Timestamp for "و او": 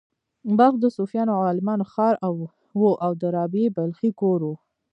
2.79-3.11